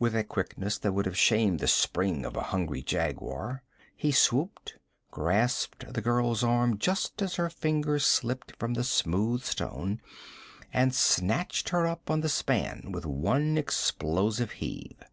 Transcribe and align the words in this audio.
With 0.00 0.16
a 0.16 0.24
quickness 0.24 0.78
that 0.78 0.94
would 0.94 1.06
have 1.06 1.16
shamed 1.16 1.60
the 1.60 1.68
spring 1.68 2.24
of 2.24 2.34
a 2.34 2.40
hungry 2.50 2.82
jaguar, 2.82 3.62
he 3.94 4.10
swooped, 4.10 4.76
grasped 5.12 5.92
the 5.94 6.00
girl's 6.02 6.42
arm 6.42 6.76
just 6.76 7.22
as 7.22 7.36
her 7.36 7.48
fingers 7.48 8.04
slipped 8.04 8.56
from 8.56 8.74
the 8.74 8.82
smooth 8.82 9.44
stone, 9.44 10.00
and 10.72 10.92
snatched 10.92 11.68
her 11.68 11.86
up 11.86 12.10
on 12.10 12.20
the 12.20 12.28
span 12.28 12.90
with 12.90 13.06
one 13.06 13.56
explosive 13.56 14.50
heave. 14.58 15.04